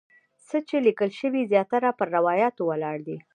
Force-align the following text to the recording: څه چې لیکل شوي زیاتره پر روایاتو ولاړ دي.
څه 0.47 0.57
چې 0.67 0.75
لیکل 0.87 1.09
شوي 1.19 1.41
زیاتره 1.51 1.89
پر 1.97 2.07
روایاتو 2.17 2.61
ولاړ 2.69 2.97
دي. 3.07 3.17